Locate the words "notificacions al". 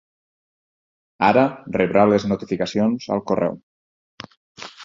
2.31-3.25